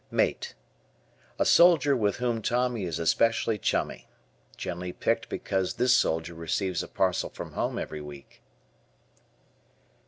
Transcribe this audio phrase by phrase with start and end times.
[0.09, 0.55] Mate.
[1.37, 4.07] A soldier with whom Tommy is especially "chummy."
[4.57, 8.41] Generally picked because this soldier receives a parcel from home every week.